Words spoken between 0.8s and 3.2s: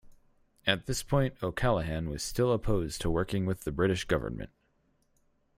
this point O'Callaghan was still opposed to